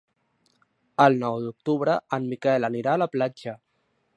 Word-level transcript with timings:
El 1.03 1.17
nou 1.25 1.37
d'octubre 1.43 1.99
en 2.17 2.25
Miquel 2.33 2.69
anirà 2.71 2.95
a 2.97 3.03
la 3.03 3.09
platja. 3.17 3.55